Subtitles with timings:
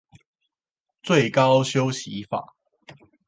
[1.03, 2.55] 最高休息法